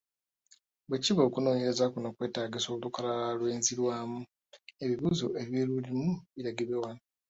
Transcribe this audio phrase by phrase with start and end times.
[0.87, 4.19] Bwe kiba okunoonyereza kuno kwetaagisa olukalala lw’enzirwamu,
[4.83, 7.01] ebibuuzo ebilulimu biragibwe wano.